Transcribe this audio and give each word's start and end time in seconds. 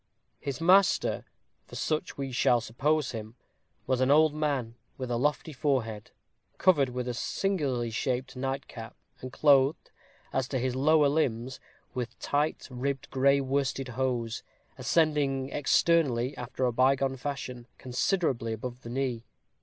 His 0.39 0.59
master, 0.59 1.25
for 1.67 1.75
such 1.75 2.17
we 2.17 2.31
shall 2.31 2.59
suppose 2.59 3.11
him, 3.11 3.35
was 3.85 4.01
an 4.01 4.09
old 4.09 4.33
man 4.33 4.73
with 4.97 5.11
a 5.11 5.15
lofty 5.15 5.53
forehead, 5.53 6.09
covered 6.57 6.89
with 6.89 7.07
a 7.07 7.13
singularly 7.13 7.91
shaped 7.91 8.35
nightcap, 8.35 8.95
and 9.19 9.31
clothed, 9.31 9.91
as 10.33 10.47
to 10.47 10.57
his 10.57 10.75
lower 10.75 11.07
limbs, 11.07 11.59
with 11.93 12.17
tight, 12.17 12.67
ribbed, 12.71 13.11
gray 13.11 13.39
worsted 13.41 13.89
hose, 13.89 14.41
ascending 14.75 15.49
externally, 15.51 16.35
after 16.35 16.65
a 16.65 16.73
bygone 16.73 17.15
fashion, 17.15 17.67
considerably 17.77 18.53
above 18.53 18.81
the 18.81 18.89
knee. 18.89 19.23